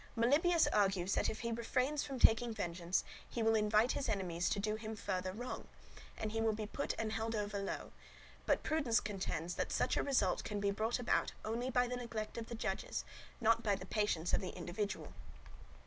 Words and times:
Melibœus 0.17 0.65
argues 0.73 1.13
that 1.13 1.29
if 1.29 1.41
he 1.41 1.51
refrains 1.51 2.03
from 2.03 2.17
taking 2.17 2.55
vengeance 2.55 3.03
he 3.29 3.43
will 3.43 3.53
invite 3.53 3.91
his 3.91 4.09
enemies 4.09 4.49
to 4.49 4.59
do 4.59 4.73
him 4.73 4.95
further 4.95 5.31
wrong, 5.31 5.67
and 6.17 6.31
he 6.31 6.41
will 6.41 6.55
be 6.55 6.65
put 6.65 6.95
and 6.97 7.11
held 7.11 7.35
over 7.35 7.59
low; 7.59 7.91
but 8.47 8.63
Prudence 8.63 8.99
contends 8.99 9.53
that 9.53 9.71
such 9.71 9.97
a 9.97 10.01
result 10.01 10.43
can 10.43 10.59
be 10.59 10.71
brought 10.71 10.97
about 10.97 11.33
only 11.45 11.69
by 11.69 11.87
the 11.87 11.97
neglect 11.97 12.35
of 12.39 12.47
the 12.47 12.55
judges, 12.55 13.05
not 13.39 13.61
by 13.61 13.75
the 13.75 13.85
patience 13.85 14.33
of 14.33 14.41
the 14.41 14.49
individual. 14.57 15.13